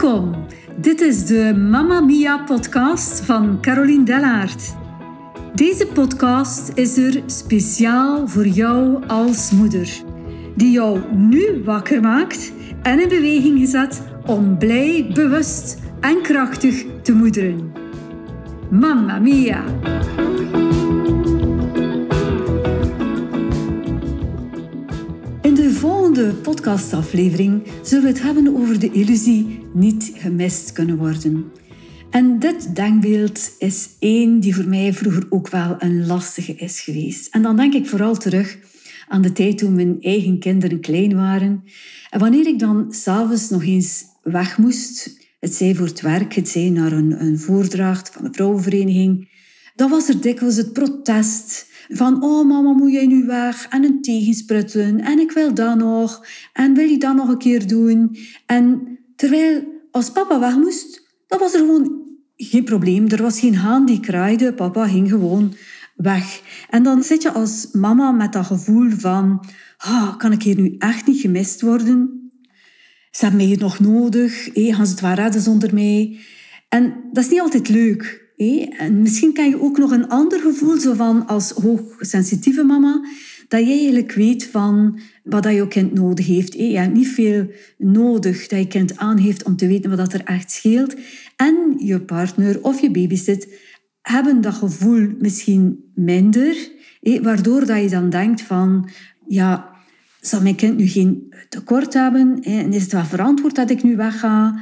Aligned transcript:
Welkom. 0.00 0.46
Dit 0.76 1.00
is 1.00 1.26
de 1.26 1.54
Mamma 1.70 2.00
Mia 2.00 2.38
podcast 2.38 3.20
van 3.20 3.58
Caroline 3.60 4.04
Dellaert. 4.04 4.74
Deze 5.54 5.86
podcast 5.86 6.72
is 6.74 6.96
er 6.96 7.22
speciaal 7.26 8.28
voor 8.28 8.46
jou 8.46 9.06
als 9.06 9.50
moeder, 9.50 10.02
die 10.56 10.70
jou 10.70 11.00
nu 11.14 11.62
wakker 11.64 12.00
maakt 12.00 12.52
en 12.82 13.00
in 13.00 13.08
beweging 13.08 13.58
gezet 13.58 14.02
om 14.26 14.58
blij, 14.58 15.10
bewust 15.14 15.78
en 16.00 16.22
krachtig 16.22 16.84
te 17.02 17.12
moederen. 17.12 17.72
Mamma 18.70 19.18
Mia! 19.18 19.64
Volgende 26.20 26.50
podcastaflevering 26.50 27.62
zullen 27.82 28.04
we 28.04 28.10
het 28.10 28.22
hebben 28.22 28.56
over 28.56 28.78
de 28.78 28.90
illusie 28.90 29.60
niet 29.74 30.12
gemist 30.14 30.72
kunnen 30.72 30.96
worden. 30.96 31.52
En 32.10 32.38
dit 32.38 32.74
denkbeeld 32.74 33.50
is 33.58 33.88
één 33.98 34.40
die 34.40 34.54
voor 34.54 34.68
mij 34.68 34.92
vroeger 34.92 35.26
ook 35.30 35.48
wel 35.48 35.76
een 35.78 36.06
lastige 36.06 36.54
is 36.54 36.80
geweest. 36.80 37.34
En 37.34 37.42
dan 37.42 37.56
denk 37.56 37.74
ik 37.74 37.86
vooral 37.86 38.16
terug 38.16 38.58
aan 39.08 39.22
de 39.22 39.32
tijd 39.32 39.58
toen 39.58 39.74
mijn 39.74 40.02
eigen 40.02 40.38
kinderen 40.38 40.80
klein 40.80 41.14
waren. 41.14 41.64
En 42.10 42.20
wanneer 42.20 42.46
ik 42.46 42.58
dan 42.58 42.92
s'avonds 42.92 43.50
nog 43.50 43.64
eens 43.64 44.04
weg 44.22 44.58
moest, 44.58 45.18
het 45.38 45.54
zij 45.54 45.74
voor 45.74 45.86
het 45.86 46.00
werk, 46.00 46.34
het 46.34 46.48
zij 46.48 46.70
naar 46.70 46.92
een, 46.92 47.22
een 47.22 47.38
voordracht 47.38 48.10
van 48.12 48.24
de 48.24 48.32
vrouwenvereniging, 48.32 49.28
dan 49.74 49.90
was 49.90 50.08
er 50.08 50.20
dikwijls 50.20 50.56
het 50.56 50.72
protest 50.72 51.66
van, 51.92 52.22
oh 52.22 52.48
mama, 52.48 52.72
moet 52.72 52.92
jij 52.92 53.06
nu 53.06 53.24
weg? 53.26 53.66
En 53.68 53.84
een 53.84 54.02
tegensprutsen. 54.02 55.00
En 55.00 55.18
ik 55.18 55.32
wil 55.32 55.54
dat 55.54 55.76
nog. 55.76 56.26
En 56.52 56.74
wil 56.74 56.88
je 56.88 56.98
dat 56.98 57.14
nog 57.14 57.28
een 57.28 57.38
keer 57.38 57.66
doen? 57.66 58.16
En 58.46 58.98
terwijl 59.16 59.64
als 59.90 60.10
papa 60.10 60.40
weg 60.40 60.56
moest, 60.56 61.02
dan 61.26 61.38
was 61.38 61.54
er 61.54 61.58
gewoon 61.58 62.10
geen 62.36 62.64
probleem. 62.64 63.08
Er 63.08 63.22
was 63.22 63.40
geen 63.40 63.56
haan 63.56 63.86
die 63.86 64.00
kraaide. 64.00 64.52
Papa 64.52 64.86
ging 64.86 65.08
gewoon 65.08 65.54
weg. 65.96 66.42
En 66.68 66.82
dan 66.82 67.02
zit 67.02 67.22
je 67.22 67.32
als 67.32 67.68
mama 67.72 68.10
met 68.10 68.32
dat 68.32 68.46
gevoel 68.46 68.90
van, 68.90 69.44
ah, 69.76 70.16
kan 70.16 70.32
ik 70.32 70.42
hier 70.42 70.56
nu 70.56 70.74
echt 70.78 71.06
niet 71.06 71.20
gemist 71.20 71.60
worden? 71.60 72.30
Ze 73.10 73.24
hebben 73.24 73.48
mij 73.48 73.56
nog 73.56 73.78
nodig. 73.78 74.54
Hey, 74.54 74.72
gaan 74.72 74.86
ze 74.86 74.92
het 74.92 75.00
wel 75.00 75.12
redden 75.12 75.40
zonder 75.40 75.74
mij? 75.74 76.18
En 76.68 76.94
dat 77.12 77.24
is 77.24 77.30
niet 77.30 77.40
altijd 77.40 77.68
leuk. 77.68 78.19
En 78.78 79.02
misschien 79.02 79.32
kan 79.32 79.48
je 79.48 79.60
ook 79.60 79.78
nog 79.78 79.90
een 79.90 80.08
ander 80.08 80.40
gevoel, 80.40 80.78
zo 80.78 80.94
van 80.94 81.26
als 81.26 81.50
hoogsensitieve 81.50 82.64
mama, 82.64 83.04
dat 83.48 83.60
je 83.60 83.72
eigenlijk 83.72 84.12
weet 84.12 84.46
van 84.46 84.98
wat 85.24 85.42
dat 85.42 85.54
je 85.54 85.68
kind 85.68 85.94
nodig 85.94 86.26
heeft. 86.26 86.54
Je 86.54 86.78
hebt 86.78 86.94
niet 86.94 87.08
veel 87.08 87.50
nodig 87.78 88.46
dat 88.46 88.58
je 88.58 88.66
kind 88.66 88.96
aan 88.96 89.18
heeft 89.18 89.42
om 89.42 89.56
te 89.56 89.66
weten 89.66 89.96
wat 89.96 90.12
er 90.12 90.24
echt 90.24 90.50
scheelt. 90.50 90.96
En 91.36 91.74
je 91.78 92.00
partner 92.00 92.62
of 92.62 92.80
je 92.80 92.90
babysit 92.90 93.48
hebben 94.02 94.40
dat 94.40 94.54
gevoel 94.54 95.08
misschien 95.18 95.90
minder, 95.94 96.56
waardoor 97.22 97.66
dat 97.66 97.82
je 97.82 97.88
dan 97.88 98.10
denkt 98.10 98.42
van, 98.42 98.90
ja, 99.26 99.70
zal 100.20 100.42
mijn 100.42 100.56
kind 100.56 100.76
nu 100.76 100.86
geen 100.86 101.34
tekort 101.48 101.94
hebben? 101.94 102.38
En 102.42 102.72
is 102.72 102.82
het 102.82 102.92
wel 102.92 103.04
verantwoord 103.04 103.54
dat 103.54 103.70
ik 103.70 103.82
nu 103.82 103.96
wegga? 103.96 104.60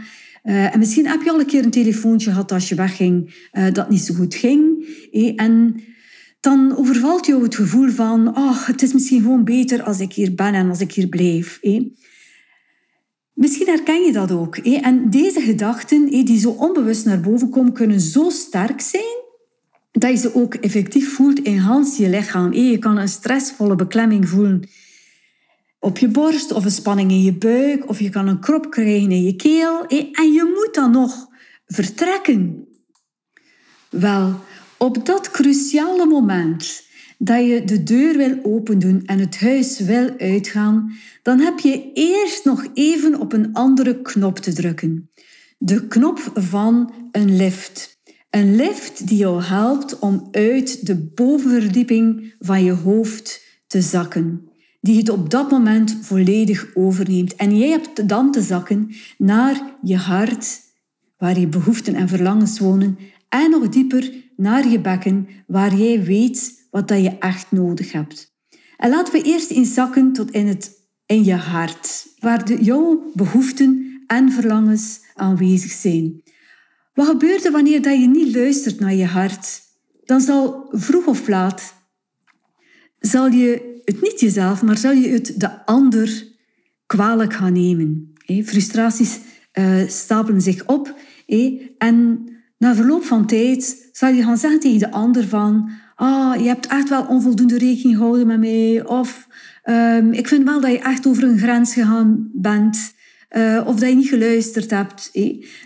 Uh, 0.49 0.75
en 0.75 0.79
misschien 0.79 1.07
heb 1.07 1.23
je 1.23 1.31
al 1.31 1.41
een 1.41 1.47
keer 1.47 1.65
een 1.65 1.71
telefoontje 1.71 2.31
gehad 2.31 2.53
als 2.53 2.69
je 2.69 2.75
wegging 2.75 3.35
uh, 3.53 3.73
dat 3.73 3.91
niet 3.91 4.01
zo 4.01 4.15
goed 4.15 4.35
ging. 4.35 4.87
En 5.37 5.81
dan 6.41 6.77
overvalt 6.77 7.27
jou 7.27 7.43
het 7.43 7.55
gevoel 7.55 7.89
van, 7.89 8.37
oh, 8.37 8.67
het 8.67 8.83
is 8.83 8.93
misschien 8.93 9.21
gewoon 9.21 9.45
beter 9.45 9.83
als 9.83 10.01
ik 10.01 10.13
hier 10.13 10.35
ben 10.35 10.55
en 10.55 10.69
als 10.69 10.81
ik 10.81 10.93
hier 10.93 11.09
blijf. 11.09 11.61
Misschien 13.33 13.67
herken 13.67 14.05
je 14.05 14.13
dat 14.13 14.31
ook. 14.31 14.57
En 14.57 15.11
deze 15.11 15.41
gedachten 15.41 16.07
die 16.07 16.39
zo 16.39 16.51
onbewust 16.51 17.05
naar 17.05 17.21
boven 17.21 17.51
komen, 17.51 17.73
kunnen 17.73 18.01
zo 18.01 18.31
sterk 18.31 18.81
zijn 18.81 19.17
dat 19.91 20.11
je 20.11 20.17
ze 20.17 20.35
ook 20.35 20.55
effectief 20.55 21.13
voelt 21.15 21.39
in 21.39 21.63
je 21.99 22.09
lichaam. 22.09 22.53
Je 22.53 22.79
kan 22.79 22.99
een 22.99 23.09
stressvolle 23.09 23.75
beklemming 23.75 24.29
voelen 24.29 24.63
op 25.81 25.99
je 25.99 26.09
borst 26.09 26.53
of 26.53 26.65
een 26.65 26.71
spanning 26.71 27.11
in 27.11 27.23
je 27.23 27.35
buik 27.35 27.89
of 27.89 28.01
je 28.01 28.09
kan 28.09 28.29
een 28.29 28.41
krop 28.41 28.71
krijgen 28.71 29.13
in 29.13 29.23
je 29.23 29.37
keel 29.37 29.87
en 29.87 30.33
je 30.33 30.53
moet 30.55 30.75
dan 30.75 30.91
nog 30.91 31.27
vertrekken. 31.67 32.69
Wel, 33.91 34.41
op 34.79 35.07
dat 35.07 35.31
cruciale 35.31 36.07
moment 36.07 36.87
dat 37.19 37.47
je 37.47 37.65
de 37.65 37.83
deur 37.83 38.17
wil 38.17 38.39
opendoen 38.43 39.03
en 39.07 39.19
het 39.19 39.41
huis 39.41 39.79
wil 39.79 40.11
uitgaan, 40.19 40.93
dan 41.23 41.39
heb 41.39 41.59
je 41.59 41.91
eerst 41.93 42.45
nog 42.45 42.67
even 42.75 43.21
op 43.21 43.33
een 43.33 43.53
andere 43.53 44.03
knop 44.03 44.39
te 44.39 44.53
drukken. 44.53 45.11
De 45.59 45.87
knop 45.87 46.31
van 46.35 46.93
een 47.13 47.37
lift. 47.37 47.97
Een 48.31 48.57
lift 48.57 49.09
die 49.09 49.19
jou 49.19 49.43
helpt 49.43 49.99
om 49.99 50.29
uit 50.31 50.87
de 50.87 50.97
bovenverdieping 51.15 52.35
van 52.39 52.65
je 52.65 52.73
hoofd 52.73 53.45
te 53.67 53.83
zakken 53.83 54.48
die 54.81 54.99
het 54.99 55.09
op 55.09 55.31
dat 55.31 55.51
moment 55.51 55.97
volledig 56.01 56.67
overneemt. 56.75 57.37
En 57.37 57.59
jij 57.59 57.69
hebt 57.69 58.09
dan 58.09 58.31
te 58.33 58.43
zakken 58.43 58.91
naar 59.19 59.77
je 59.83 59.97
hart, 59.97 60.61
waar 61.17 61.39
je 61.39 61.47
behoeften 61.47 61.95
en 61.95 62.09
verlangens 62.09 62.59
wonen, 62.59 62.99
en 63.29 63.51
nog 63.51 63.69
dieper 63.69 64.13
naar 64.37 64.69
je 64.69 64.81
bekken, 64.81 65.29
waar 65.47 65.75
jij 65.75 66.05
weet 66.05 66.67
wat 66.71 66.89
dat 66.89 67.03
je 67.03 67.19
echt 67.19 67.53
nodig 67.53 67.93
hebt. 67.93 68.37
En 68.77 68.91
laten 68.91 69.13
we 69.13 69.23
eerst 69.23 69.51
eens 69.51 69.75
zakken 69.75 70.13
tot 70.13 70.31
in, 70.31 70.47
het, 70.47 70.71
in 71.07 71.25
je 71.25 71.35
hart, 71.35 72.07
waar 72.19 72.45
de, 72.45 72.65
jouw 72.65 73.11
behoeften 73.15 74.03
en 74.07 74.33
verlangens 74.33 75.01
aanwezig 75.15 75.71
zijn. 75.71 76.23
Wat 76.95 77.07
gebeurt 77.07 77.45
er 77.45 77.53
wanneer 77.53 77.83
dat 77.83 78.01
je 78.01 78.09
niet 78.09 78.35
luistert 78.35 78.81
naar 78.81 78.95
je 78.95 79.07
hart? 79.07 79.61
Dan 80.05 80.21
zal 80.21 80.69
vroeg 80.71 81.07
of 81.07 81.29
laat 81.29 81.77
zal 83.01 83.27
je 83.27 83.78
het 83.89 84.03
niet 84.03 84.21
jezelf, 84.21 84.63
maar 84.63 84.77
zal 84.77 84.93
je 84.93 85.09
het 85.09 85.33
de 85.37 85.65
ander 85.67 86.27
kwalijk 86.87 87.33
gaan 87.33 87.53
nemen. 87.53 88.13
Frustraties 88.45 89.19
uh, 89.59 89.89
stapelen 89.89 90.41
zich 90.41 90.67
op 90.67 90.95
en 91.79 92.25
na 92.59 92.75
verloop 92.75 93.05
van 93.05 93.27
tijd 93.27 93.89
zal 93.93 94.09
je 94.09 94.23
gaan 94.23 94.37
zeggen 94.37 94.61
tegen 94.61 94.79
de 94.79 94.91
ander 94.91 95.29
van 95.29 95.71
ah, 95.95 96.41
je 96.41 96.47
hebt 96.47 96.67
echt 96.67 96.89
wel 96.89 97.07
onvoldoende 97.07 97.59
rekening 97.59 97.97
gehouden 97.97 98.27
met 98.27 98.39
mij 98.39 98.87
of 98.87 99.27
ehm, 99.63 100.13
ik 100.13 100.29
vind 100.29 100.45
wel 100.45 100.61
dat 100.61 100.71
je 100.71 100.79
echt 100.79 101.07
over 101.07 101.23
een 101.23 101.39
grens 101.39 101.73
gegaan 101.73 102.31
bent 102.33 102.93
uh, 103.37 103.65
of 103.67 103.77
dat 103.79 103.89
je 103.89 103.95
niet 103.95 104.09
geluisterd 104.09 104.71
hebt. 104.71 105.11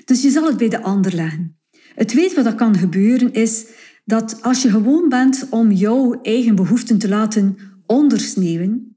Dus 0.05 0.23
je 0.23 0.31
zal 0.31 0.47
het 0.47 0.57
bij 0.57 0.69
de 0.69 0.83
ander 0.83 1.15
leggen. 1.15 1.57
Het 1.95 2.13
weet 2.13 2.35
wat 2.35 2.45
dat 2.45 2.55
kan 2.55 2.77
gebeuren 2.77 3.33
is 3.33 3.67
dat 4.05 4.39
als 4.43 4.63
je 4.63 4.71
gewoon 4.71 5.09
bent 5.09 5.47
om 5.51 5.73
jouw 5.73 6.21
eigen 6.23 6.55
behoeften 6.55 6.99
te 6.99 7.09
laten 7.09 7.57
ondersneeuwen, 7.93 8.97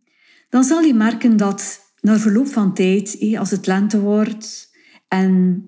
dan 0.49 0.63
zal 0.63 0.81
je 0.81 0.93
merken 0.93 1.37
dat 1.37 1.79
na 2.01 2.19
verloop 2.19 2.47
van 2.47 2.73
tijd, 2.73 3.35
als 3.37 3.51
het 3.51 3.67
lente 3.67 3.99
wordt 3.99 4.71
en 5.07 5.63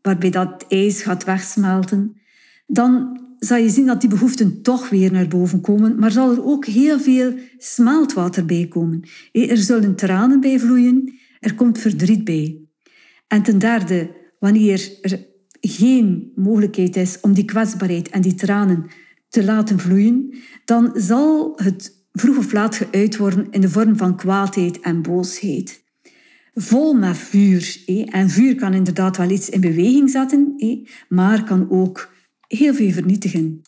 waarbij 0.00 0.30
dat 0.30 0.64
ijs 0.68 1.02
gaat 1.02 1.24
wegsmelten, 1.24 2.20
dan 2.66 3.20
zal 3.38 3.56
je 3.56 3.68
zien 3.68 3.86
dat 3.86 4.00
die 4.00 4.10
behoeften 4.10 4.62
toch 4.62 4.88
weer 4.88 5.12
naar 5.12 5.28
boven 5.28 5.60
komen, 5.60 5.98
maar 5.98 6.12
zal 6.12 6.30
er 6.30 6.44
ook 6.44 6.66
heel 6.66 7.00
veel 7.00 7.34
smeltwater 7.58 8.46
bij 8.46 8.66
komen. 8.68 9.02
Er 9.32 9.56
zullen 9.56 9.96
tranen 9.96 10.40
bij 10.40 10.58
vloeien, 10.58 11.18
er 11.40 11.54
komt 11.54 11.78
verdriet 11.78 12.24
bij. 12.24 12.60
En 13.26 13.42
ten 13.42 13.58
derde, 13.58 14.10
wanneer 14.38 14.98
er 15.00 15.26
geen 15.60 16.32
mogelijkheid 16.34 16.96
is 16.96 17.20
om 17.20 17.32
die 17.32 17.44
kwetsbaarheid 17.44 18.08
en 18.08 18.20
die 18.20 18.34
tranen 18.34 18.86
te 19.28 19.44
laten 19.44 19.78
vloeien, 19.78 20.34
dan 20.64 20.92
zal 20.94 21.52
het 21.56 22.05
vroeg 22.20 22.36
of 22.36 22.52
laat 22.52 22.74
geuit 22.74 23.16
worden 23.16 23.46
in 23.50 23.60
de 23.60 23.68
vorm 23.68 23.96
van 23.96 24.16
kwaadheid 24.16 24.80
en 24.80 25.02
boosheid. 25.02 25.84
Vol 26.54 26.94
met 26.94 27.16
vuur. 27.16 27.82
En 28.10 28.30
vuur 28.30 28.54
kan 28.54 28.74
inderdaad 28.74 29.16
wel 29.16 29.30
iets 29.30 29.48
in 29.48 29.60
beweging 29.60 30.10
zetten, 30.10 30.54
maar 31.08 31.44
kan 31.44 31.70
ook 31.70 32.12
heel 32.48 32.74
veel 32.74 32.90
vernietigen. 32.90 33.62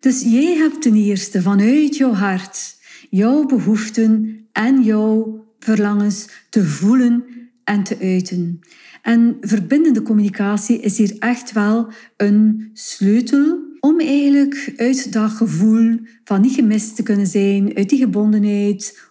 Dus 0.00 0.22
jij 0.22 0.56
hebt 0.56 0.82
ten 0.82 0.94
eerste 0.94 1.42
vanuit 1.42 1.96
jouw 1.96 2.12
hart 2.12 2.76
jouw 3.10 3.46
behoeften 3.46 4.40
en 4.52 4.82
jouw 4.82 5.46
verlangens 5.58 6.28
te 6.50 6.64
voelen 6.64 7.24
en 7.64 7.82
te 7.82 7.98
uiten. 8.00 8.60
En 9.02 9.36
verbindende 9.40 10.02
communicatie 10.02 10.80
is 10.80 10.98
hier 10.98 11.16
echt 11.18 11.52
wel 11.52 11.92
een 12.16 12.70
sleutel 12.72 13.67
om 13.88 14.00
eigenlijk 14.00 14.72
uit 14.76 15.12
dat 15.12 15.30
gevoel 15.30 15.98
van 16.24 16.40
niet 16.40 16.54
gemist 16.54 16.96
te 16.96 17.02
kunnen 17.02 17.26
zijn, 17.26 17.76
uit 17.76 17.88
die 17.88 17.98
gebondenheid, 17.98 19.10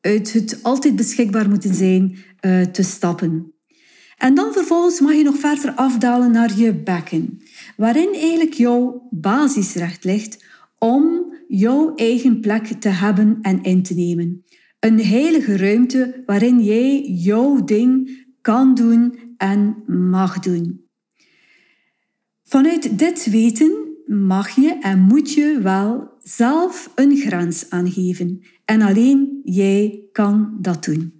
uit 0.00 0.32
het 0.32 0.58
altijd 0.62 0.96
beschikbaar 0.96 1.48
moeten 1.48 1.74
zijn, 1.74 2.16
uh, 2.40 2.62
te 2.62 2.82
stappen. 2.82 3.52
En 4.16 4.34
dan 4.34 4.52
vervolgens 4.52 5.00
mag 5.00 5.14
je 5.14 5.22
nog 5.22 5.38
verder 5.38 5.72
afdalen 5.74 6.30
naar 6.30 6.58
je 6.58 6.74
bekken, 6.74 7.42
waarin 7.76 8.14
eigenlijk 8.14 8.52
jouw 8.52 9.08
basisrecht 9.10 10.04
ligt 10.04 10.44
om 10.78 11.34
jouw 11.48 11.94
eigen 11.94 12.40
plek 12.40 12.66
te 12.66 12.88
hebben 12.88 13.38
en 13.42 13.62
in 13.62 13.82
te 13.82 13.94
nemen. 13.94 14.44
Een 14.80 15.04
heilige 15.04 15.56
ruimte 15.56 16.22
waarin 16.26 16.62
jij 16.64 17.00
jouw 17.00 17.64
ding 17.64 18.10
kan 18.40 18.74
doen 18.74 19.18
en 19.36 19.82
mag 19.86 20.38
doen. 20.38 20.86
Vanuit 22.44 22.98
dit 22.98 23.30
weten 23.30 23.87
mag 24.08 24.54
je 24.54 24.78
en 24.80 24.98
moet 24.98 25.32
je 25.32 25.58
wel 25.62 26.10
zelf 26.22 26.92
een 26.94 27.16
grens 27.16 27.70
aangeven. 27.70 28.42
En 28.64 28.82
alleen 28.82 29.40
jij 29.44 30.00
kan 30.12 30.56
dat 30.60 30.84
doen. 30.84 31.12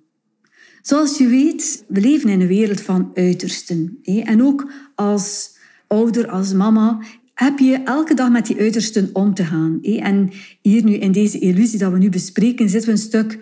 Zoals 0.83 1.19
je 1.19 1.29
weet, 1.29 1.85
we 1.89 2.01
leven 2.01 2.29
in 2.29 2.41
een 2.41 2.47
wereld 2.47 2.81
van 2.81 3.11
uitersten. 3.15 3.99
En 4.03 4.43
ook 4.43 4.71
als 4.95 5.57
ouder, 5.87 6.29
als 6.29 6.53
mama, 6.53 7.01
heb 7.35 7.59
je 7.59 7.83
elke 7.85 8.15
dag 8.15 8.31
met 8.31 8.47
die 8.47 8.59
uitersten 8.59 9.11
om 9.13 9.35
te 9.35 9.45
gaan. 9.45 9.79
En 9.83 10.31
hier 10.63 10.85
nu 10.85 10.95
in 10.95 11.13
deze 11.13 11.39
illusie 11.39 11.79
dat 11.79 11.93
we 11.93 11.99
nu 11.99 12.09
bespreken, 12.09 12.69
zitten 12.69 12.89
we 12.89 12.97
een 12.97 13.03
stuk 13.03 13.39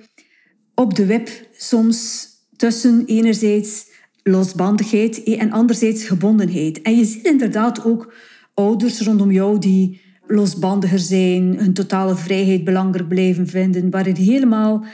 op 0.74 0.94
de 0.94 1.06
web 1.06 1.48
soms 1.56 2.28
tussen 2.56 3.02
enerzijds 3.04 3.86
losbandigheid 4.22 5.22
en 5.22 5.50
anderzijds 5.52 6.04
gebondenheid. 6.04 6.82
En 6.82 6.96
je 6.96 7.04
ziet 7.04 7.24
inderdaad 7.24 7.84
ook 7.84 8.12
ouders 8.56 9.00
rondom 9.00 9.30
jou 9.30 9.58
die 9.58 10.00
losbandiger 10.26 10.98
zijn, 10.98 11.58
hun 11.58 11.72
totale 11.72 12.16
vrijheid 12.16 12.64
belangrijk 12.64 13.08
blijven 13.08 13.46
vinden, 13.46 13.90
waar 13.90 14.06
het 14.06 14.18
helemaal 14.18 14.84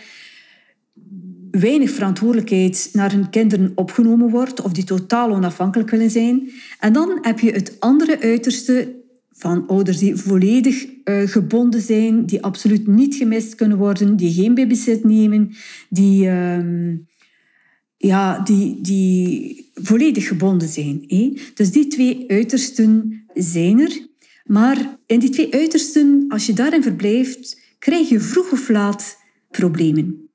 weinig 1.51 1.91
verantwoordelijkheid 1.91 2.91
naar 2.93 3.13
hun 3.13 3.31
kinderen 3.31 3.73
opgenomen 3.75 4.31
wordt 4.31 4.63
of 4.63 4.73
die 4.73 4.85
totaal 4.85 5.31
onafhankelijk 5.31 5.91
willen 5.91 6.11
zijn. 6.11 6.51
En 6.81 6.93
dan 6.93 7.19
heb 7.21 7.41
je 7.41 7.51
het 7.51 7.77
andere 7.79 8.21
uiterste 8.21 9.01
van 9.33 9.67
ouders 9.67 9.99
die 9.99 10.17
volledig 10.17 10.87
uh, 11.05 11.29
gebonden 11.29 11.81
zijn, 11.81 12.27
die 12.27 12.43
absoluut 12.43 12.87
niet 12.87 13.15
gemist 13.15 13.55
kunnen 13.55 13.79
worden, 13.79 14.17
die 14.17 14.33
geen 14.33 14.55
babysit 14.55 15.05
nemen, 15.05 15.55
die, 15.89 16.25
uh, 16.25 16.97
ja, 17.97 18.39
die, 18.39 18.81
die 18.81 19.71
volledig 19.75 20.29
gebonden 20.29 20.69
zijn. 20.69 21.05
Dus 21.55 21.73
die 21.73 21.87
twee 21.87 22.25
uitersten 22.29 23.22
zijn 23.35 23.81
er. 23.81 24.07
Maar 24.45 24.99
in 25.07 25.19
die 25.19 25.31
twee 25.31 25.53
uitersten, 25.53 26.25
als 26.29 26.47
je 26.47 26.53
daarin 26.53 26.83
verblijft, 26.83 27.61
krijg 27.79 28.09
je 28.09 28.21
vroeg 28.21 28.53
of 28.53 28.69
laat 28.69 29.19
problemen. 29.51 30.31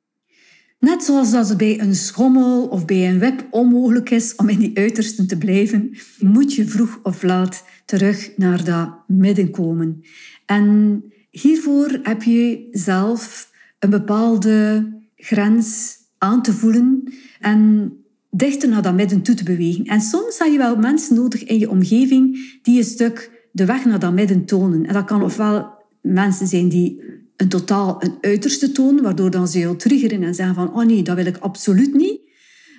Net 0.79 1.03
zoals 1.03 1.31
dat 1.31 1.49
het 1.49 1.57
bij 1.57 1.79
een 1.79 1.95
schommel 1.95 2.67
of 2.67 2.85
bij 2.85 3.09
een 3.09 3.19
web 3.19 3.47
onmogelijk 3.49 4.09
is 4.09 4.35
om 4.35 4.49
in 4.49 4.59
die 4.59 4.77
uitersten 4.77 5.27
te 5.27 5.37
blijven, 5.37 5.97
moet 6.19 6.53
je 6.53 6.67
vroeg 6.67 6.99
of 7.03 7.23
laat 7.23 7.63
terug 7.85 8.31
naar 8.37 8.63
dat 8.63 8.89
midden 9.07 9.51
komen. 9.51 10.01
En 10.45 11.03
hiervoor 11.29 11.99
heb 12.03 12.23
je 12.23 12.67
zelf 12.71 13.51
een 13.79 13.89
bepaalde 13.89 14.87
grens 15.15 15.97
aan 16.17 16.41
te 16.41 16.53
voelen 16.53 17.13
en 17.39 17.91
dichter 18.29 18.69
naar 18.69 18.81
dat 18.81 18.95
midden 18.95 19.21
toe 19.21 19.35
te 19.35 19.43
bewegen. 19.43 19.85
En 19.85 20.01
soms 20.01 20.39
heb 20.39 20.51
je 20.51 20.57
wel 20.57 20.75
mensen 20.75 21.15
nodig 21.15 21.43
in 21.43 21.59
je 21.59 21.69
omgeving 21.69 22.57
die 22.61 22.77
een 22.77 22.83
stuk 22.83 23.47
de 23.51 23.65
weg 23.65 23.85
naar 23.85 23.99
dat 23.99 24.13
midden 24.13 24.45
tonen. 24.45 24.85
En 24.85 24.93
dat 24.93 25.05
kan 25.05 25.23
ofwel 25.23 25.75
mensen 26.01 26.47
zijn 26.47 26.69
die 26.69 27.01
een 27.35 27.49
totaal 27.49 28.03
een 28.03 28.17
uiterste 28.21 28.71
tonen, 28.71 29.03
waardoor 29.03 29.31
dan 29.31 29.47
ze 29.47 29.59
jou 29.59 29.77
triggeren 29.77 30.23
en 30.23 30.35
zeggen 30.35 30.55
van 30.55 30.73
oh 30.73 30.85
nee, 30.85 31.03
dat 31.03 31.15
wil 31.15 31.25
ik 31.25 31.37
absoluut 31.37 31.93
niet. 31.93 32.25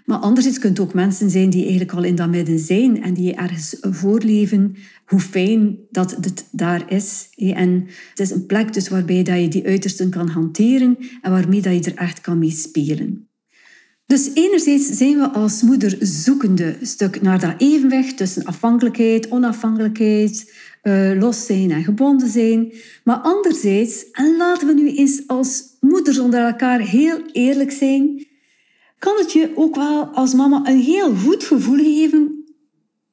Maar 0.04 0.18
anderzijds 0.18 0.58
kunnen 0.58 0.78
het 0.78 0.88
ook 0.88 0.94
mensen 0.94 1.30
zijn 1.30 1.50
die 1.50 1.62
eigenlijk 1.62 1.92
al 1.92 2.04
in 2.04 2.14
dat 2.14 2.28
midden 2.28 2.58
zijn 2.58 3.02
en 3.02 3.14
die 3.14 3.34
ergens 3.34 3.76
voorleven 3.80 4.76
hoe 5.06 5.20
fijn 5.20 5.78
dat 5.90 6.10
het 6.10 6.48
daar 6.50 6.92
is. 6.92 7.28
En 7.36 7.86
het 8.10 8.20
is 8.20 8.30
een 8.30 8.46
plek 8.46 8.72
dus 8.72 8.88
waarbij 8.88 9.22
dat 9.22 9.40
je 9.40 9.48
die 9.48 9.66
uitersten 9.66 10.10
kan 10.10 10.28
hanteren 10.28 10.96
en 11.22 11.30
waarmee 11.30 11.62
dat 11.62 11.84
je 11.84 11.90
er 11.90 11.96
echt 11.96 12.20
kan 12.20 12.38
mee 12.38 12.50
spelen. 12.50 13.27
Dus 14.08 14.31
enerzijds 14.34 14.87
zijn 14.87 15.19
we 15.19 15.28
als 15.31 15.62
moeder 15.62 15.96
zoekende 16.00 16.76
stuk 16.82 17.22
naar 17.22 17.40
dat 17.40 17.55
evenwicht 17.58 18.16
tussen 18.16 18.44
afhankelijkheid, 18.44 19.31
onafhankelijkheid, 19.31 20.55
uh, 20.82 21.20
los 21.20 21.46
zijn 21.46 21.70
en 21.70 21.84
gebonden 21.84 22.28
zijn. 22.28 22.72
Maar 23.05 23.16
anderzijds, 23.16 24.10
en 24.10 24.37
laten 24.37 24.66
we 24.66 24.75
nu 24.75 24.90
eens 24.90 25.22
als 25.26 25.62
moeders 25.81 26.19
onder 26.19 26.40
elkaar 26.40 26.81
heel 26.81 27.22
eerlijk 27.32 27.70
zijn, 27.70 28.26
kan 28.99 29.16
het 29.16 29.32
je 29.32 29.52
ook 29.55 29.76
wel 29.76 30.06
als 30.06 30.34
mama 30.34 30.60
een 30.64 30.81
heel 30.81 31.14
goed 31.14 31.44
gevoel 31.44 31.78
geven 31.78 32.44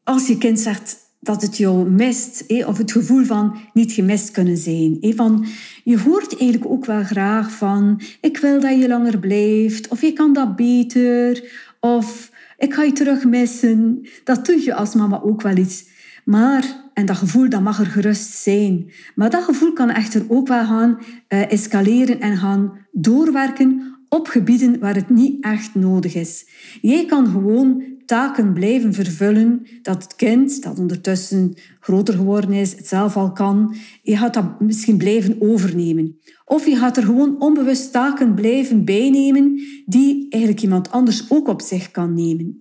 als 0.04 0.28
je 0.28 0.38
kind 0.38 0.60
zegt 0.60 0.98
dat 1.26 1.42
het 1.42 1.58
jou 1.58 1.90
mist, 1.90 2.44
of 2.66 2.78
het 2.78 2.92
gevoel 2.92 3.24
van 3.24 3.58
niet 3.74 3.92
gemist 3.92 4.32
kunnen 4.32 4.58
zijn. 4.58 4.98
Van, 5.02 5.46
je 5.84 6.00
hoort 6.00 6.38
eigenlijk 6.38 6.72
ook 6.72 6.86
wel 6.86 7.04
graag 7.04 7.52
van 7.52 8.02
ik 8.22 8.38
wil 8.38 8.60
dat 8.60 8.80
je 8.80 8.88
langer 8.88 9.20
blijft, 9.20 9.88
of 9.88 10.02
je 10.02 10.14
kan 10.14 10.34
dat 10.34 10.56
beter, 10.56 11.52
of 11.80 12.32
ik 12.58 12.74
ga 12.74 12.84
je 12.84 12.92
terug 12.92 13.26
missen. 13.26 14.08
Dat 14.24 14.46
doe 14.46 14.64
je 14.64 14.74
als 14.74 14.94
mama 14.94 15.22
ook 15.22 15.42
wel 15.42 15.58
iets. 15.58 15.86
Maar, 16.26 16.90
en 16.94 17.06
dat 17.06 17.18
gevoel 17.18 17.50
dat 17.50 17.62
mag 17.62 17.80
er 17.80 17.86
gerust 17.86 18.32
zijn, 18.32 18.92
maar 19.16 19.30
dat 19.30 19.44
gevoel 19.44 19.74
kan 19.74 19.90
echter 19.90 20.26
ook 20.28 20.48
wel 20.48 20.66
gaan 20.66 20.98
uh, 21.30 21.52
escaleren 21.52 22.20
en 22.20 22.38
gaan 22.38 22.78
doorwerken 22.92 23.96
op 24.10 24.28
gebieden 24.28 24.80
waar 24.80 24.96
het 24.96 25.10
niet 25.10 25.44
echt 25.44 25.76
nodig 25.76 26.16
is. 26.16 26.48
Jij 26.82 27.06
kan 27.06 27.28
gewoon 27.28 27.84
taken 28.06 28.54
blijven 28.54 28.94
vervullen 28.94 29.68
dat 29.82 30.04
het 30.04 30.16
kind, 30.16 30.64
dat 30.64 30.80
ondertussen 30.80 31.54
groter 31.80 32.14
geworden 32.14 32.54
is, 32.54 32.72
het 32.76 32.88
zelf 32.88 33.18
al 33.18 33.32
kan, 33.32 33.76
je 34.02 34.18
gaat 34.18 34.34
dat 34.34 34.60
misschien 34.60 34.98
blijven 34.98 35.36
overnemen. 35.40 36.20
Of 36.46 36.66
je 36.66 36.76
gaat 36.76 36.98
er 36.98 37.04
gewoon 37.04 37.42
onbewust 37.42 37.92
taken 37.92 38.34
blijven 38.34 38.86
bijnemen 38.86 39.62
die 39.86 40.26
eigenlijk 40.30 40.64
iemand 40.64 40.92
anders 40.92 41.26
ook 41.30 41.48
op 41.48 41.62
zich 41.62 41.92
kan 41.92 42.14
nemen. 42.14 42.58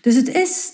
Dus 0.00 0.14
het 0.14 0.34
is 0.34 0.72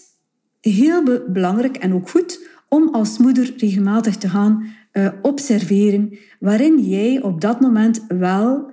heel 0.60 1.02
belangrijk 1.32 1.76
en 1.76 1.94
ook 1.94 2.08
goed 2.08 2.50
om 2.68 2.88
als 2.88 3.18
moeder 3.18 3.54
regelmatig 3.56 4.16
te 4.16 4.28
gaan 4.28 4.64
uh, 4.92 5.08
observeren 5.22 6.18
waarin 6.40 6.80
jij 6.80 7.22
op 7.22 7.40
dat 7.40 7.60
moment 7.60 8.04
wel 8.08 8.70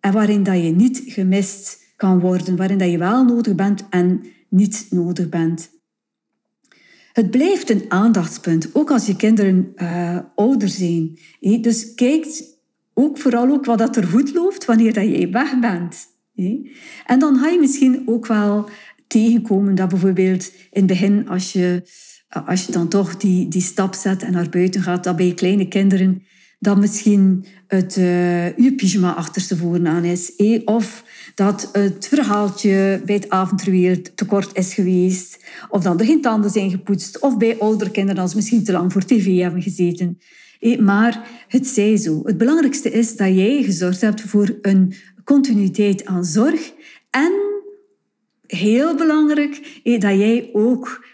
en 0.00 0.12
waarin 0.12 0.42
dat 0.42 0.62
je 0.62 0.70
niet 0.70 1.02
gemist 1.06 1.78
kan 1.96 2.20
worden, 2.20 2.56
waarin 2.56 2.78
dat 2.78 2.90
je 2.90 2.98
wel 2.98 3.24
nodig 3.24 3.54
bent 3.54 3.86
en 3.90 4.20
niet 4.50 4.86
nodig 4.90 5.28
bent. 5.28 5.70
Het 7.12 7.30
blijft 7.30 7.70
een 7.70 7.84
aandachtspunt, 7.88 8.74
ook 8.74 8.90
als 8.90 9.06
je 9.06 9.16
kinderen 9.16 9.72
uh, 9.76 10.18
ouder 10.34 10.68
zijn. 10.68 11.18
Dus 11.40 11.94
kijk 11.94 12.42
ook 12.94 13.18
vooral 13.18 13.50
ook 13.50 13.64
wat 13.64 13.78
dat 13.78 13.96
er 13.96 14.04
goed 14.04 14.34
loopt 14.34 14.64
wanneer 14.64 14.92
dat 14.92 15.04
jij 15.04 15.30
weg 15.30 15.58
bent. 15.58 16.08
En 17.06 17.18
dan 17.18 17.36
ga 17.38 17.48
je 17.48 17.58
misschien 17.58 18.02
ook 18.06 18.26
wel 18.26 18.68
tegenkomen 19.06 19.74
dat 19.74 19.88
bijvoorbeeld 19.88 20.52
in 20.54 20.68
het 20.70 20.86
begin, 20.86 21.28
als 21.28 21.52
je, 21.52 21.82
als 22.28 22.66
je 22.66 22.72
dan 22.72 22.88
toch 22.88 23.16
die, 23.16 23.48
die 23.48 23.62
stap 23.62 23.94
zet 23.94 24.22
en 24.22 24.32
naar 24.32 24.48
buiten 24.48 24.82
gaat, 24.82 25.04
dat 25.04 25.16
bij 25.16 25.34
kleine 25.34 25.68
kinderen 25.68 26.22
dat 26.62 26.78
misschien 26.78 27.44
het 27.66 27.96
uh, 27.96 28.56
je 28.56 28.74
pyjama 28.76 29.14
achterstevoren 29.14 29.86
aan 29.86 30.04
is. 30.04 30.36
Eh? 30.36 30.60
Of 30.64 31.04
dat 31.34 31.68
het 31.72 32.08
verhaaltje 32.08 33.02
bij 33.04 33.14
het 33.14 33.30
avondritueel 33.30 34.02
te 34.14 34.24
kort 34.24 34.56
is 34.56 34.74
geweest. 34.74 35.44
Of 35.68 35.82
dat 35.82 36.00
er 36.00 36.06
geen 36.06 36.20
tanden 36.20 36.50
zijn 36.50 36.70
gepoetst. 36.70 37.18
Of 37.18 37.36
bij 37.36 37.58
oudere 37.58 37.90
kinderen 37.90 38.22
als 38.22 38.34
misschien 38.34 38.64
te 38.64 38.72
lang 38.72 38.92
voor 38.92 39.04
tv 39.04 39.38
hebben 39.38 39.62
gezeten. 39.62 40.18
Eh? 40.58 40.78
Maar 40.78 41.44
het 41.48 41.66
zij 41.66 41.96
zo. 41.96 42.20
Het 42.24 42.38
belangrijkste 42.38 42.90
is 42.90 43.16
dat 43.16 43.34
jij 43.34 43.62
gezorgd 43.62 44.00
hebt 44.00 44.20
voor 44.20 44.58
een 44.62 44.94
continuïteit 45.24 46.04
aan 46.04 46.24
zorg. 46.24 46.72
En 47.10 47.32
heel 48.46 48.94
belangrijk, 48.94 49.80
eh, 49.82 50.00
dat 50.00 50.18
jij 50.18 50.50
ook 50.52 51.04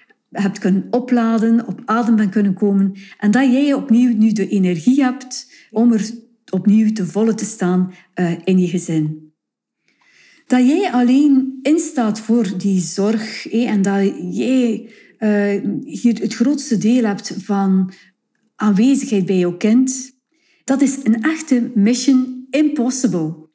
hebt 0.42 0.58
kunnen 0.58 0.86
opladen, 0.90 1.66
op 1.66 1.82
adem 1.84 2.16
bent 2.16 2.30
kunnen 2.30 2.54
komen 2.54 2.94
en 3.18 3.30
dat 3.30 3.52
jij 3.52 3.72
opnieuw 3.72 4.16
nu 4.16 4.32
de 4.32 4.48
energie 4.48 5.02
hebt 5.02 5.52
om 5.70 5.92
er 5.92 6.10
opnieuw 6.50 6.92
te 6.92 7.06
volle 7.06 7.34
te 7.34 7.44
staan 7.44 7.92
uh, 8.14 8.32
in 8.44 8.58
je 8.58 8.68
gezin. 8.68 9.32
Dat 10.46 10.66
jij 10.66 10.92
alleen 10.92 11.58
instaat 11.62 12.20
voor 12.20 12.58
die 12.58 12.80
zorg 12.80 13.48
en 13.48 13.82
dat 13.82 14.12
jij 14.30 14.90
uh, 15.18 15.82
hier 15.84 16.20
het 16.20 16.34
grootste 16.34 16.78
deel 16.78 17.04
hebt 17.04 17.34
van 17.38 17.92
aanwezigheid 18.56 19.26
bij 19.26 19.38
jouw 19.38 19.56
kind, 19.56 20.14
dat 20.64 20.80
is 20.82 20.98
een 21.02 21.22
echte 21.22 21.70
mission 21.74 22.46
impossible. 22.50 23.45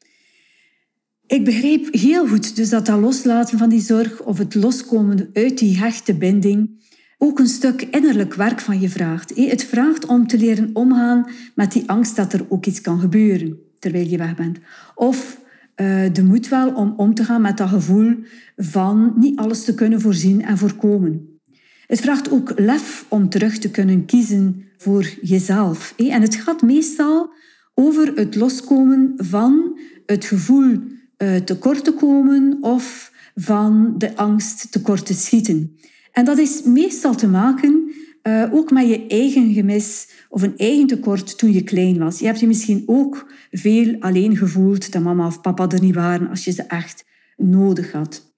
Ik 1.32 1.46
begreep 1.46 1.94
heel 1.94 2.28
goed 2.28 2.56
dus 2.56 2.70
dat 2.70 2.86
dat 2.86 3.00
loslaten 3.00 3.58
van 3.58 3.70
die 3.70 3.82
zorg 3.82 4.22
of 4.22 4.38
het 4.38 4.56
loskomen 4.56 5.30
uit 5.34 5.58
die 5.58 5.78
hechte 5.78 6.14
binding 6.14 6.70
ook 7.18 7.40
een 7.40 7.48
stuk 7.48 7.82
innerlijk 7.82 8.34
werk 8.34 8.60
van 8.60 8.80
je 8.80 8.90
vraagt. 8.90 9.36
Het 9.36 9.64
vraagt 9.64 10.06
om 10.06 10.28
te 10.28 10.38
leren 10.38 10.70
omgaan 10.74 11.30
met 11.56 11.72
die 11.72 11.90
angst 11.90 12.16
dat 12.16 12.34
er 12.34 12.46
ook 12.50 12.66
iets 12.66 12.82
kan 12.82 13.00
gebeuren 13.00 13.60
terwijl 13.80 14.08
je 14.08 14.18
weg 14.18 14.36
bent. 14.36 14.58
Of 14.96 15.40
uh, 15.76 16.14
de 16.14 16.24
moed 16.24 16.48
wel 16.48 16.74
om 16.74 16.94
om 16.98 17.14
te 17.14 17.24
gaan 17.24 17.42
met 17.42 17.58
dat 17.58 17.70
gevoel 17.70 18.16
van 18.56 19.14
niet 19.16 19.40
alles 19.40 19.64
te 19.64 19.74
kunnen 19.74 20.02
voorzien 20.02 20.42
en 20.42 20.58
voorkomen. 20.58 21.40
Het 21.88 22.02
vraagt 22.02 22.32
ook 22.32 22.60
lef 22.60 23.06
om 23.08 23.30
terug 23.30 23.58
te 23.58 23.72
kunnen 23.72 24.06
kiezen 24.06 24.64
voor 24.78 25.10
jezelf. 25.22 25.94
En 25.98 26.22
het 26.22 26.36
gaat 26.36 26.62
meestal 26.62 27.34
over 27.74 28.12
het 28.16 28.36
loskomen 28.36 29.14
van 29.16 29.80
het 30.06 30.26
gevoel 30.26 31.00
tekort 31.44 31.84
te 31.84 31.94
komen 31.94 32.58
of 32.62 33.12
van 33.36 33.94
de 33.98 34.16
angst 34.16 34.72
tekort 34.72 35.06
te 35.06 35.14
schieten. 35.14 35.78
En 36.12 36.26
dat 36.26 36.38
is 36.38 36.64
meestal 36.64 37.16
te 37.16 37.28
maken 37.28 37.92
uh, 38.24 38.54
ook 38.54 38.72
met 38.72 38.88
je 38.88 39.08
eigen 39.08 39.54
gemis 39.54 40.10
of 40.30 40.42
een 40.42 40.58
eigen 40.58 40.88
tekort 40.88 41.38
toen 41.38 41.54
je 41.54 41.64
klein 41.64 41.98
was. 41.98 42.20
Je 42.20 42.26
hebt 42.26 42.40
je 42.40 42.48
misschien 42.48 42.84
ook 42.86 43.32
veel 43.52 43.96
alleen 44.00 44.38
gevoeld 44.38 44.92
dat 44.92 45.04
mama 45.04 45.28
of 45.28 45.42
papa 45.42 45.70
er 45.70 45.82
niet 45.82 45.96
waren 45.96 46.30
als 46.30 46.44
je 46.44 46.52
ze 46.52 46.64
echt 46.64 47.06
nodig 47.38 47.92
had. 47.92 48.34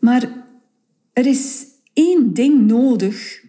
Maar 0.00 0.46
er 1.12 1.26
is 1.26 1.64
één 1.92 2.34
ding 2.34 2.66
nodig, 2.66 3.44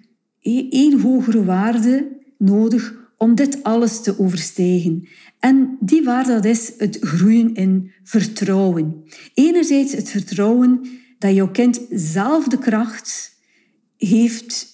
één 0.69 1.01
hogere 1.01 1.43
waarde 1.43 2.07
nodig 2.37 2.98
om 3.19 3.35
dit 3.35 3.63
alles 3.63 4.01
te 4.01 4.19
overstijgen. 4.19 5.07
En 5.39 5.77
die 5.79 6.03
waarde 6.03 6.33
dat 6.33 6.45
is 6.45 6.73
het 6.77 6.97
groeien 7.01 7.53
in 7.53 7.91
vertrouwen. 8.03 9.03
Enerzijds 9.33 9.91
het 9.91 10.09
vertrouwen 10.09 10.81
dat 11.17 11.35
jouw 11.35 11.51
kind 11.51 11.81
zelf 11.89 12.47
de 12.47 12.57
kracht 12.57 13.37
heeft 13.97 14.67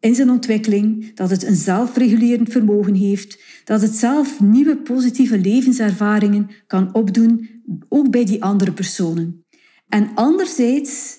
in 0.00 0.14
zijn 0.14 0.30
ontwikkeling, 0.30 1.14
dat 1.14 1.30
het 1.30 1.42
een 1.42 1.56
zelfregulerend 1.56 2.52
vermogen 2.52 2.94
heeft, 2.94 3.42
dat 3.64 3.80
het 3.80 3.94
zelf 3.94 4.40
nieuwe 4.40 4.76
positieve 4.76 5.38
levenservaringen 5.38 6.50
kan 6.66 6.94
opdoen, 6.94 7.48
ook 7.88 8.10
bij 8.10 8.24
die 8.24 8.42
andere 8.42 8.72
personen. 8.72 9.44
En 9.88 10.10
anderzijds 10.14 11.18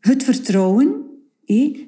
het 0.00 0.24
vertrouwen 0.24 1.11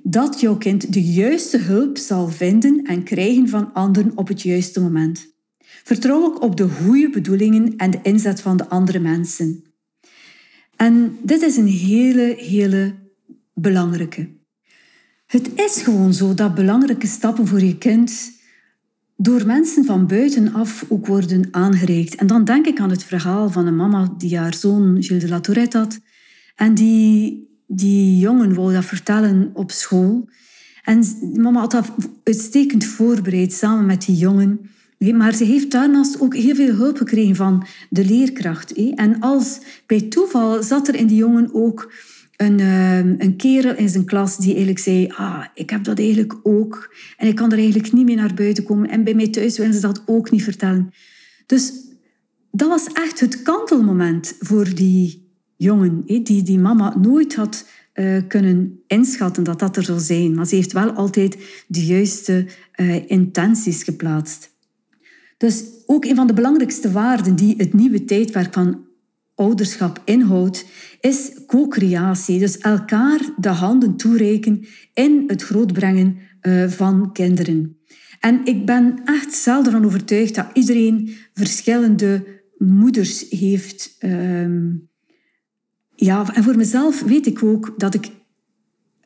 dat 0.03 0.41
jouw 0.41 0.57
kind 0.57 0.93
de 0.93 1.03
juiste 1.03 1.59
hulp 1.59 1.99
zal 1.99 2.29
vinden 2.29 2.85
en 2.85 3.03
krijgen 3.03 3.49
van 3.49 3.73
anderen 3.73 4.13
op 4.15 4.29
het 4.29 4.43
juiste 4.43 4.81
moment. 4.81 5.33
Vertrouw 5.85 6.23
ook 6.23 6.43
op 6.43 6.57
de 6.57 6.69
goede 6.69 7.11
bedoelingen 7.11 7.77
en 7.77 7.91
de 7.91 7.99
inzet 8.03 8.41
van 8.41 8.57
de 8.57 8.69
andere 8.69 8.99
mensen. 8.99 9.65
En 10.77 11.19
dit 11.23 11.43
is 11.43 11.57
een 11.57 11.67
hele, 11.67 12.35
hele 12.39 12.95
belangrijke. 13.55 14.29
Het 15.27 15.51
is 15.55 15.83
gewoon 15.83 16.15
zo 16.15 16.35
dat 16.35 16.55
belangrijke 16.55 17.07
stappen 17.07 17.47
voor 17.47 17.61
je 17.61 17.79
kind 17.79 18.33
door 19.17 19.47
mensen 19.47 19.85
van 19.85 20.07
buitenaf 20.07 20.85
ook 20.89 21.07
worden 21.07 21.49
aangereikt. 21.51 22.15
En 22.15 22.27
dan 22.27 22.45
denk 22.45 22.67
ik 22.67 22.81
aan 22.81 22.91
het 22.91 23.05
verhaal 23.05 23.51
van 23.51 23.67
een 23.67 23.77
mama 23.77 24.15
die 24.19 24.39
haar 24.39 24.55
zoon 24.55 25.03
Gilles 25.03 25.43
de 25.43 25.69
had 25.71 26.01
en 26.55 26.75
die 26.75 27.53
die 27.67 28.19
jongen 28.19 28.55
wou 28.55 28.73
dat 28.73 28.85
vertellen 28.85 29.51
op 29.53 29.71
school. 29.71 30.29
En 30.83 31.05
mama 31.35 31.61
had 31.61 31.71
dat 31.71 31.93
uitstekend 32.23 32.85
voorbereid 32.85 33.53
samen 33.53 33.87
met 33.87 34.05
die 34.07 34.17
jongen. 34.17 34.71
Maar 34.99 35.35
ze 35.35 35.45
heeft 35.45 35.71
daarnaast 35.71 36.21
ook 36.21 36.35
heel 36.35 36.55
veel 36.55 36.75
hulp 36.75 36.97
gekregen 36.97 37.37
van 37.37 37.67
de 37.91 38.05
leerkracht. 38.05 38.73
En 38.95 39.21
als 39.21 39.61
bij 39.87 40.01
toeval 40.01 40.63
zat 40.63 40.89
er 40.89 40.95
in 40.95 41.07
die 41.07 41.17
jongen 41.17 41.55
ook 41.55 41.93
een, 42.37 42.61
ehm, 42.61 43.15
een 43.19 43.37
kerel 43.37 43.75
in 43.75 43.89
zijn 43.89 44.05
klas 44.05 44.37
die 44.37 44.49
eigenlijk 44.49 44.79
zei: 44.79 45.09
Ah, 45.09 45.45
ik 45.55 45.71
heb 45.71 45.85
dat 45.85 45.99
eigenlijk 45.99 46.35
ook. 46.43 46.95
En 47.17 47.29
ik 47.29 47.35
kan 47.35 47.53
er 47.53 47.59
eigenlijk 47.59 47.93
niet 47.93 48.05
meer 48.05 48.17
naar 48.17 48.35
buiten 48.35 48.65
komen. 48.65 48.91
En 48.91 49.05
bij 49.05 49.15
mij 49.15 49.29
thuis 49.29 49.59
willen 49.59 49.75
ze 49.75 49.81
dat 49.81 50.03
ook 50.07 50.31
niet 50.31 50.45
vertellen. 50.45 50.93
Dus 51.47 51.73
dat 52.51 52.69
was 52.69 52.87
echt 52.93 53.21
het 53.21 53.43
kantelmoment 53.43 54.37
voor 54.39 54.75
die 54.75 55.24
jongen, 55.57 56.03
die 56.05 56.43
die 56.43 56.59
mama 56.59 56.97
nooit 56.99 57.35
had 57.35 57.67
uh, 57.95 58.23
kunnen 58.29 58.83
inschatten 58.87 59.45
dat 59.45 59.59
dat 59.59 59.77
er 59.77 59.83
zou 59.83 60.01
zijn. 60.01 60.35
Maar 60.35 60.47
ze 60.47 60.55
heeft 60.55 60.73
wel 60.73 60.91
altijd 60.91 61.39
de 61.67 61.87
juiste 61.87 62.47
uh, 62.77 63.11
intenties 63.11 63.83
geplaatst. 63.83 64.51
Dus 65.37 65.65
ook 65.87 66.05
een 66.05 66.17
van 66.17 66.27
de 66.27 66.33
belangrijkste 66.33 66.93
waarden 66.93 67.37
die 67.37 67.55
het 67.57 67.73
nieuwe 67.73 68.05
tijdperk 68.05 68.53
van 68.53 68.85
ouderschap 69.35 70.03
inhoudt, 70.05 70.67
is 71.01 71.33
co-creatie. 71.47 72.39
Dus 72.39 72.59
elkaar 72.59 73.21
de 73.37 73.49
handen 73.49 73.97
toereiken 73.97 74.65
in 74.93 75.25
het 75.27 75.43
grootbrengen 75.43 76.17
uh, 76.43 76.69
van 76.69 77.13
kinderen. 77.13 77.79
En 78.21 78.41
ik 78.45 78.67
ben 78.67 79.01
echt 79.05 79.35
zelf 79.35 79.67
ervan 79.67 79.85
overtuigd 79.85 80.35
dat 80.35 80.47
iedereen 80.53 81.17
verschillende 81.33 82.25
moeders 82.59 83.27
heeft. 83.29 83.97
Uh, 84.01 84.47
ja, 85.97 86.35
en 86.35 86.43
voor 86.43 86.57
mezelf 86.57 87.03
weet 87.03 87.27
ik 87.27 87.43
ook 87.43 87.75
dat 87.77 87.95
ik 87.95 88.11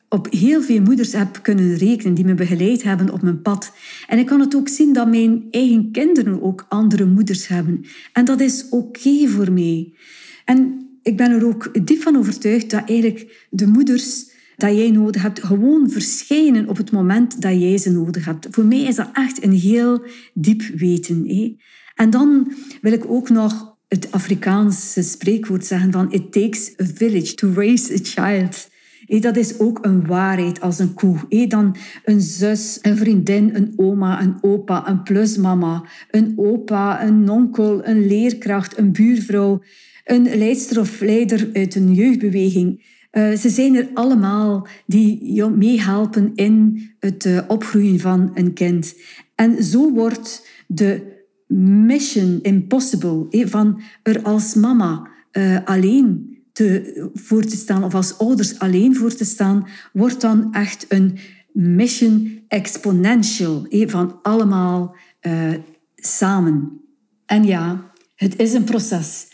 op 0.09 0.31
heel 0.31 0.61
veel 0.61 0.81
moeders 0.81 1.13
heb 1.13 1.39
kunnen 1.41 1.75
rekenen 1.75 2.13
die 2.13 2.25
me 2.25 2.33
begeleid 2.33 2.83
hebben 2.83 3.09
op 3.09 3.21
mijn 3.21 3.41
pad. 3.41 3.71
En 4.07 4.19
ik 4.19 4.25
kan 4.25 4.39
het 4.39 4.55
ook 4.55 4.67
zien 4.67 4.93
dat 4.93 5.07
mijn 5.07 5.47
eigen 5.51 5.91
kinderen 5.91 6.41
ook 6.41 6.65
andere 6.69 7.05
moeders 7.05 7.47
hebben. 7.47 7.85
En 8.13 8.25
dat 8.25 8.39
is 8.39 8.69
oké 8.69 9.27
voor 9.27 9.51
mij. 9.51 9.93
En 10.45 10.87
ik 11.03 11.17
ben 11.17 11.31
er 11.31 11.45
ook 11.45 11.85
diep 11.85 12.01
van 12.01 12.17
overtuigd 12.17 12.69
dat 12.69 12.89
eigenlijk 12.89 13.47
de 13.49 13.67
moeders 13.67 14.37
dat 14.55 14.75
jij 14.75 14.91
nodig 14.91 15.21
hebt, 15.21 15.43
gewoon 15.43 15.89
verschijnen 15.89 16.67
op 16.67 16.77
het 16.77 16.91
moment 16.91 17.41
dat 17.41 17.59
jij 17.59 17.77
ze 17.77 17.91
nodig 17.91 18.25
hebt. 18.25 18.47
Voor 18.51 18.65
mij 18.65 18.81
is 18.81 18.95
dat 18.95 19.09
echt 19.13 19.43
een 19.43 19.51
heel 19.51 20.03
diep 20.33 20.61
weten. 20.61 21.25
En 21.95 22.09
dan 22.09 22.53
wil 22.81 22.91
ik 22.91 23.05
ook 23.07 23.29
nog 23.29 23.77
het 23.89 24.11
Afrikaanse 24.11 25.01
spreekwoord 25.01 25.65
zeggen 25.65 25.91
van 25.91 26.11
it 26.11 26.31
takes 26.31 26.71
a 26.81 26.85
village 26.93 27.33
to 27.33 27.51
raise 27.53 27.93
a 27.93 27.97
child. 28.01 28.69
dat 29.21 29.37
is 29.37 29.59
ook 29.59 29.79
een 29.81 30.05
waarheid 30.05 30.61
als 30.61 30.79
een 30.79 30.93
koe. 30.93 31.47
dan 31.47 31.75
een 32.03 32.21
zus, 32.21 32.79
een 32.81 32.97
vriendin, 32.97 33.55
een 33.55 33.73
oma, 33.75 34.21
een 34.21 34.37
opa, 34.41 34.87
een 34.87 35.03
plusmama, 35.03 35.83
een 36.11 36.33
opa, 36.35 37.03
een 37.03 37.29
onkel, 37.29 37.85
een 37.87 38.07
leerkracht, 38.07 38.77
een 38.77 38.91
buurvrouw, 38.91 39.61
een 40.03 40.37
leidster 40.37 40.79
of 40.79 40.99
leider 40.99 41.49
uit 41.53 41.75
een 41.75 41.93
jeugdbeweging. 41.93 42.97
Uh, 43.11 43.31
ze 43.31 43.49
zijn 43.49 43.75
er 43.75 43.89
allemaal 43.93 44.67
die 44.85 45.33
jou 45.33 45.57
meehelpen 45.57 46.31
in 46.35 46.81
het 46.99 47.25
uh, 47.25 47.39
opgroeien 47.47 47.99
van 47.99 48.31
een 48.33 48.53
kind. 48.53 48.95
En 49.35 49.63
zo 49.63 49.91
wordt 49.91 50.47
de 50.67 51.17
mission 51.55 52.39
impossible, 52.41 53.25
van 53.47 53.81
er 54.03 54.21
als 54.21 54.53
mama 54.53 55.09
uh, 55.31 55.57
alleen 55.65 56.37
te, 56.51 57.09
voor 57.13 57.43
te 57.43 57.55
staan 57.55 57.83
of 57.83 57.95
als 57.95 58.17
ouders 58.17 58.59
alleen 58.59 58.95
voor 58.95 59.13
te 59.13 59.25
staan, 59.25 59.67
wordt 59.93 60.21
dan 60.21 60.53
echt 60.53 60.85
een 60.89 61.17
mission 61.51 62.43
exponential, 62.47 63.65
van 63.69 64.19
allemaal 64.21 64.95
uh, 65.21 65.53
samen. 65.95 66.81
En 67.25 67.43
ja, 67.43 67.91
het 68.15 68.39
is 68.39 68.53
een 68.53 68.63
proces. 68.63 69.27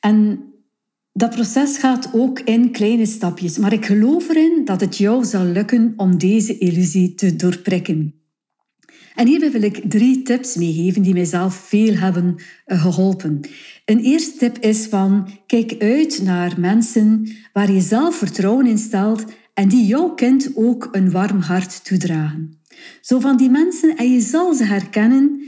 En 0.00 0.40
dat 1.12 1.30
proces 1.30 1.78
gaat 1.78 2.10
ook 2.12 2.40
in 2.40 2.70
kleine 2.70 3.06
stapjes, 3.06 3.58
maar 3.58 3.72
ik 3.72 3.84
geloof 3.84 4.28
erin 4.28 4.62
dat 4.64 4.80
het 4.80 4.96
jou 4.96 5.24
zal 5.24 5.44
lukken 5.44 5.92
om 5.96 6.18
deze 6.18 6.58
illusie 6.58 7.14
te 7.14 7.36
doorprikken. 7.36 8.23
En 9.14 9.26
hierbij 9.26 9.50
wil 9.50 9.62
ik 9.62 9.90
drie 9.90 10.22
tips 10.22 10.54
meegeven 10.54 11.02
die 11.02 11.12
mijzelf 11.12 11.54
veel 11.54 11.94
hebben 11.94 12.36
eh, 12.64 12.82
geholpen. 12.82 13.40
Een 13.84 13.98
eerste 13.98 14.38
tip 14.38 14.58
is 14.58 14.86
van 14.86 15.28
kijk 15.46 15.74
uit 15.78 16.22
naar 16.22 16.60
mensen 16.60 17.30
waar 17.52 17.72
je 17.72 17.80
zelf 17.80 18.16
vertrouwen 18.16 18.66
in 18.66 18.78
stelt 18.78 19.24
en 19.54 19.68
die 19.68 19.86
jouw 19.86 20.14
kind 20.14 20.50
ook 20.54 20.88
een 20.92 21.10
warm 21.10 21.40
hart 21.40 21.84
toedragen. 21.84 22.60
Zo 23.00 23.20
van 23.20 23.36
die 23.36 23.50
mensen, 23.50 23.96
en 23.96 24.12
je 24.12 24.20
zal 24.20 24.54
ze 24.54 24.64
herkennen, 24.64 25.42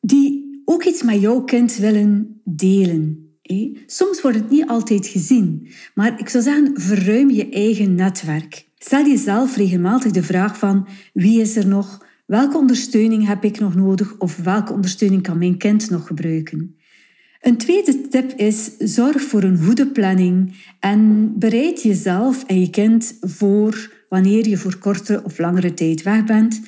die 0.00 0.62
ook 0.64 0.84
iets 0.84 1.02
met 1.02 1.20
jouw 1.20 1.44
kind 1.44 1.76
willen 1.76 2.40
delen. 2.44 3.24
Soms 3.86 4.20
wordt 4.20 4.36
het 4.36 4.50
niet 4.50 4.66
altijd 4.66 5.06
gezien, 5.06 5.68
maar 5.94 6.20
ik 6.20 6.28
zou 6.28 6.44
zeggen, 6.44 6.80
verruim 6.80 7.30
je 7.30 7.48
eigen 7.48 7.94
netwerk. 7.94 8.68
Stel 8.78 9.06
jezelf 9.06 9.56
regelmatig 9.56 10.12
de 10.12 10.22
vraag 10.22 10.58
van 10.58 10.88
wie 11.12 11.40
is 11.40 11.56
er 11.56 11.66
nog, 11.66 12.06
Welke 12.30 12.58
ondersteuning 12.58 13.26
heb 13.26 13.44
ik 13.44 13.58
nog 13.58 13.74
nodig 13.74 14.14
of 14.18 14.36
welke 14.36 14.72
ondersteuning 14.72 15.22
kan 15.22 15.38
mijn 15.38 15.56
kind 15.56 15.90
nog 15.90 16.06
gebruiken? 16.06 16.76
Een 17.40 17.56
tweede 17.56 18.08
tip 18.08 18.32
is: 18.32 18.70
zorg 18.78 19.22
voor 19.22 19.42
een 19.42 19.64
goede 19.64 19.86
planning 19.86 20.54
en 20.80 21.32
bereid 21.38 21.82
jezelf 21.82 22.44
en 22.44 22.60
je 22.60 22.70
kind 22.70 23.16
voor 23.20 23.92
wanneer 24.08 24.48
je 24.48 24.56
voor 24.56 24.78
kortere 24.78 25.24
of 25.24 25.38
langere 25.38 25.74
tijd 25.74 26.02
weg 26.02 26.24
bent. 26.24 26.60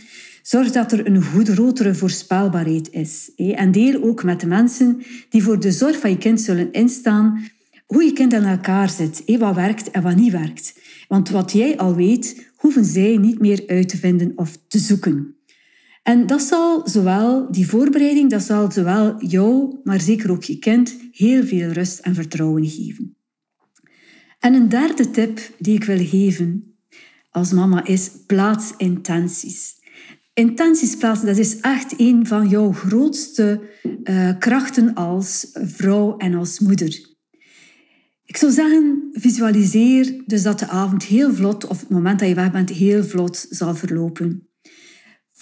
Zorg 0.43 0.71
dat 0.71 0.93
er 0.93 1.07
een 1.07 1.23
goede, 1.23 1.53
grotere 1.53 1.95
voorspelbaarheid 1.95 2.91
is. 2.91 3.31
En 3.37 3.73
deel 3.73 4.03
ook 4.03 4.25
met 4.25 4.41
de 4.41 4.47
mensen 4.47 5.03
die 5.29 5.43
voor 5.43 5.61
de 5.61 5.73
zorg 5.73 5.99
van 5.99 6.11
je 6.11 6.19
kind 6.19 6.41
zullen 6.41 6.73
instaan 6.73 7.45
hoe 7.87 8.05
je 8.05 8.13
kind 8.13 8.35
aan 8.35 8.45
elkaar 8.45 8.91
zit, 8.91 9.23
wat 9.39 9.55
werkt 9.55 9.91
en 9.91 10.03
wat 10.03 10.17
niet 10.17 10.33
werkt. 10.33 10.79
Want 11.09 11.31
wat 11.31 11.53
jij 11.53 11.77
al 11.77 11.95
weet, 11.95 12.51
hoeven 12.57 12.85
zij 12.85 13.17
niet 13.17 13.41
meer 13.41 13.63
uit 13.67 13.89
te 13.89 13.97
vinden 13.97 14.33
of 14.37 14.59
te 14.69 14.79
zoeken. 14.79 15.37
En 16.03 16.27
dat 16.27 16.41
zal 16.41 16.89
zowel, 16.89 17.53
die 17.53 17.69
voorbereiding, 17.69 18.31
dat 18.31 18.43
zal 18.43 18.71
zowel 18.71 19.25
jou, 19.25 19.79
maar 19.85 20.01
zeker 20.01 20.31
ook 20.31 20.45
je 20.45 20.59
kind, 20.59 20.97
heel 21.13 21.45
veel 21.45 21.69
rust 21.69 21.99
en 21.99 22.15
vertrouwen 22.15 22.69
geven. 22.69 23.17
En 24.39 24.55
een 24.55 24.69
derde 24.69 25.11
tip 25.11 25.41
die 25.59 25.75
ik 25.75 25.85
wil 25.85 26.07
geven 26.07 26.77
als 27.31 27.53
mama 27.53 27.85
is 27.85 28.11
plaats 28.27 28.73
intenties. 28.77 29.81
Intenties 30.35 30.97
plaatsen, 30.97 31.27
dat 31.27 31.37
is 31.37 31.61
echt 31.61 31.95
een 31.97 32.27
van 32.27 32.49
jouw 32.49 32.73
grootste 32.73 33.61
uh, 34.05 34.39
krachten 34.39 34.95
als 34.95 35.51
vrouw 35.53 36.17
en 36.17 36.35
als 36.35 36.59
moeder. 36.59 37.11
Ik 38.25 38.37
zou 38.37 38.53
zeggen, 38.53 39.09
visualiseer 39.13 40.23
dus 40.27 40.43
dat 40.43 40.59
de 40.59 40.69
avond 40.69 41.03
heel 41.03 41.35
vlot, 41.35 41.67
of 41.67 41.81
het 41.81 41.89
moment 41.89 42.19
dat 42.19 42.29
je 42.29 42.35
weg 42.35 42.53
bent, 42.53 42.71
heel 42.71 43.05
vlot 43.05 43.47
zal 43.51 43.75
verlopen. 43.75 44.52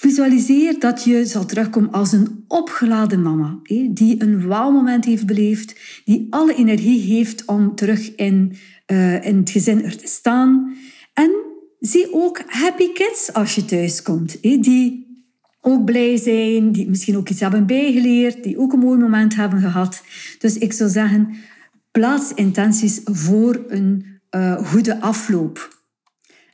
Visualiseer 0.01 0.79
dat 0.79 1.05
je 1.05 1.27
zal 1.27 1.47
terugkomen 1.47 1.91
als 1.91 2.13
een 2.13 2.45
opgeladen 2.49 3.23
mama, 3.23 3.59
die 3.91 4.23
een 4.23 4.47
wauwmoment 4.47 5.05
heeft 5.05 5.27
beleefd, 5.27 5.75
die 6.05 6.27
alle 6.31 6.55
energie 6.55 7.01
heeft 7.01 7.45
om 7.45 7.75
terug 7.75 8.15
in, 8.15 8.57
uh, 8.87 9.25
in 9.27 9.37
het 9.37 9.51
gezin 9.51 9.91
te 9.91 10.07
staan. 10.07 10.77
En 11.15 11.31
zie 11.81 12.13
ook 12.13 12.43
happy 12.47 12.93
kids 12.93 13.33
als 13.33 13.55
je 13.55 13.65
thuis 13.65 14.03
komt, 14.03 14.43
die 14.43 15.07
ook 15.61 15.85
blij 15.85 16.17
zijn, 16.17 16.73
die 16.73 16.89
misschien 16.89 17.17
ook 17.17 17.29
iets 17.29 17.41
hebben 17.41 17.67
bijgeleerd, 17.67 18.43
die 18.43 18.59
ook 18.59 18.73
een 18.73 18.79
mooi 18.79 18.99
moment 18.99 19.35
hebben 19.35 19.61
gehad. 19.61 20.03
Dus 20.39 20.59
ik 20.59 20.73
zou 20.73 20.91
zeggen, 20.91 21.35
plaats 21.91 22.35
intenties 22.35 23.01
voor 23.05 23.65
een 23.69 24.07
uh, 24.31 24.67
goede 24.67 25.01
afloop. 25.01 25.79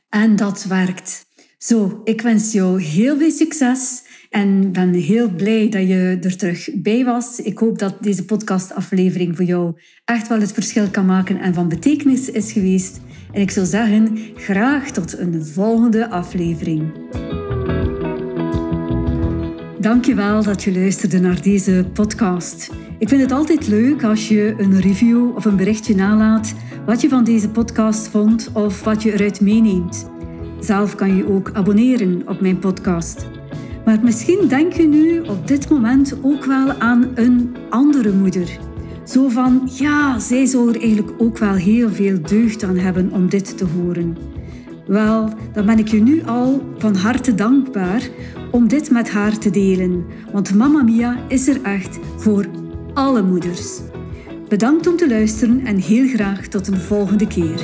En 0.09 0.35
dat 0.35 0.63
werkt. 0.63 1.26
Zo, 1.57 2.01
ik 2.03 2.21
wens 2.21 2.51
jou 2.51 2.81
heel 2.81 3.17
veel 3.17 3.31
succes 3.31 4.03
en 4.29 4.71
ben 4.71 4.93
heel 4.93 5.29
blij 5.29 5.69
dat 5.69 5.87
je 5.87 6.17
er 6.21 6.37
terug 6.37 6.69
bij 6.73 7.05
was. 7.05 7.39
Ik 7.39 7.57
hoop 7.57 7.79
dat 7.79 8.03
deze 8.03 8.25
podcastaflevering 8.25 9.35
voor 9.35 9.45
jou 9.45 9.73
echt 10.05 10.27
wel 10.27 10.39
het 10.39 10.51
verschil 10.51 10.89
kan 10.89 11.05
maken 11.05 11.39
en 11.39 11.53
van 11.53 11.69
betekenis 11.69 12.29
is 12.29 12.51
geweest. 12.51 12.99
En 13.31 13.41
ik 13.41 13.51
zou 13.51 13.65
zeggen, 13.65 14.17
graag 14.35 14.91
tot 14.91 15.17
een 15.17 15.45
volgende 15.45 16.09
aflevering. 16.09 16.91
Dankjewel 19.79 20.43
dat 20.43 20.63
je 20.63 20.73
luisterde 20.73 21.19
naar 21.19 21.41
deze 21.41 21.85
podcast. 21.93 22.69
Ik 22.99 23.09
vind 23.09 23.21
het 23.21 23.31
altijd 23.31 23.67
leuk 23.67 24.03
als 24.03 24.27
je 24.27 24.55
een 24.57 24.81
review 24.81 25.35
of 25.35 25.45
een 25.45 25.55
berichtje 25.55 25.95
nalaat 25.95 26.53
wat 26.85 27.01
je 27.01 27.09
van 27.09 27.23
deze 27.23 27.49
podcast 27.49 28.07
vond 28.07 28.49
of 28.53 28.83
wat 28.83 29.03
je 29.03 29.13
eruit 29.13 29.41
meeneemt. 29.41 30.15
Zelf 30.59 30.95
kan 30.95 31.15
je 31.15 31.27
ook 31.27 31.49
abonneren 31.53 32.21
op 32.25 32.41
mijn 32.41 32.59
podcast. 32.59 33.27
Maar 33.85 33.99
misschien 34.03 34.47
denk 34.47 34.73
je 34.73 34.87
nu 34.87 35.19
op 35.19 35.47
dit 35.47 35.69
moment 35.69 36.17
ook 36.21 36.45
wel 36.45 36.73
aan 36.73 37.11
een 37.15 37.55
andere 37.69 38.11
moeder. 38.11 38.59
Zo 39.03 39.29
van, 39.29 39.69
ja, 39.77 40.19
zij 40.19 40.45
zou 40.45 40.69
er 40.69 40.81
eigenlijk 40.81 41.13
ook 41.17 41.37
wel 41.37 41.53
heel 41.53 41.89
veel 41.89 42.21
deugd 42.21 42.63
aan 42.63 42.77
hebben 42.77 43.11
om 43.11 43.29
dit 43.29 43.57
te 43.57 43.65
horen. 43.65 44.17
Wel, 44.87 45.29
dan 45.53 45.65
ben 45.65 45.79
ik 45.79 45.87
je 45.87 46.01
nu 46.01 46.23
al 46.23 46.73
van 46.77 46.95
harte 46.95 47.35
dankbaar 47.35 48.09
om 48.51 48.67
dit 48.67 48.91
met 48.91 49.09
haar 49.09 49.37
te 49.37 49.49
delen. 49.49 50.05
Want 50.31 50.55
Mamma 50.55 50.83
Mia 50.83 51.17
is 51.27 51.47
er 51.47 51.61
echt 51.61 51.99
voor 52.17 52.45
alle 52.93 53.23
moeders. 53.23 53.79
Bedankt 54.47 54.87
om 54.87 54.95
te 54.95 55.09
luisteren 55.09 55.65
en 55.65 55.77
heel 55.77 56.07
graag 56.07 56.47
tot 56.47 56.67
een 56.67 56.79
volgende 56.79 57.27
keer. 57.27 57.59